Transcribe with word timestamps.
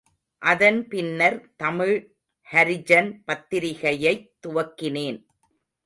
அதன் 0.41 0.87
பின்னர் 0.87 1.53
தமிழ் 1.55 2.15
ஹரிஜன் 2.51 3.21
பத்திரிகையைத் 3.25 4.29
துவக்கினேன். 4.47 5.19